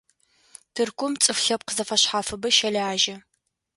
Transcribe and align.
Тыркум 0.73 1.13
цӀыф 1.23 1.39
лъэпкъ 1.45 1.71
зэфэшъхьафыбэ 1.75 2.49
щэлажьэ. 2.57 3.15